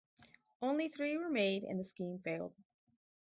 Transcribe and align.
Only 0.63 0.89
three 0.89 1.15
were 1.17 1.29
made 1.29 1.61
and 1.61 1.79
the 1.79 1.83
scheme 1.83 2.17
failed. 2.17 2.55